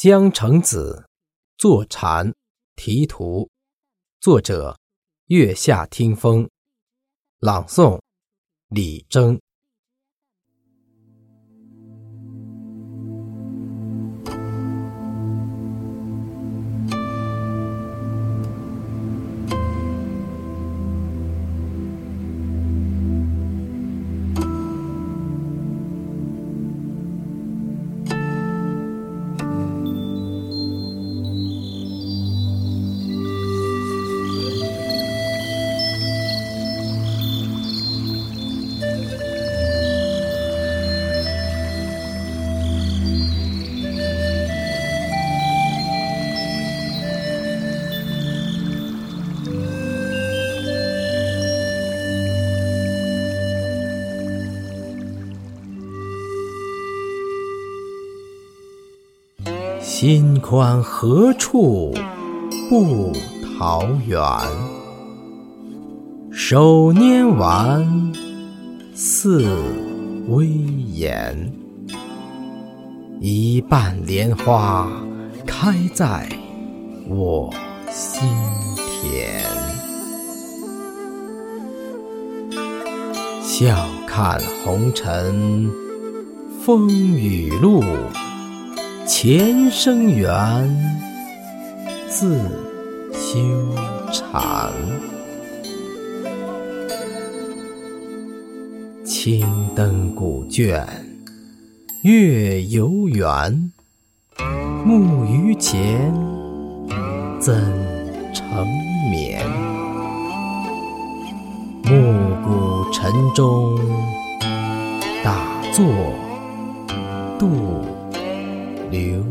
[0.00, 1.08] 江城子，
[1.56, 2.32] 坐禅
[2.76, 3.50] 题图，
[4.20, 4.78] 作者：
[5.26, 6.48] 月下听风，
[7.40, 8.00] 朗诵：
[8.68, 9.40] 李征。
[60.00, 61.92] 心宽何处
[62.70, 63.12] 不
[63.58, 64.16] 桃源？
[66.30, 68.12] 手拈丸，
[68.94, 69.44] 似
[70.28, 71.52] 微言。
[73.20, 74.88] 一瓣莲花
[75.44, 76.28] 开在
[77.08, 77.52] 我
[77.90, 78.22] 心
[78.76, 79.42] 田。
[83.42, 83.74] 笑
[84.06, 85.68] 看红尘，
[86.64, 87.82] 风雨路。
[89.20, 90.30] 前生缘，
[92.08, 92.38] 自
[93.12, 93.74] 修
[94.12, 94.72] 禅。
[99.04, 99.44] 青
[99.74, 100.86] 灯古卷，
[102.02, 103.72] 月犹圆。
[104.84, 106.14] 木鱼前，
[107.40, 107.56] 怎
[108.32, 108.64] 成
[109.10, 109.44] 眠？
[111.82, 111.90] 暮
[112.44, 113.76] 鼓晨钟，
[115.24, 115.84] 打坐
[117.36, 117.87] 度。
[118.90, 119.22] 流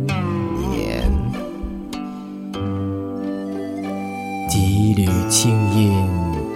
[0.71, 1.11] 年，
[4.47, 6.07] 几缕青烟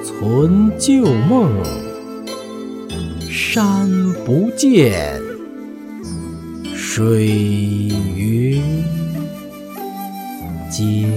[0.03, 1.51] 存旧梦，
[3.29, 3.89] 山
[4.23, 5.19] 不见，
[6.75, 8.61] 水云
[10.69, 11.09] 间。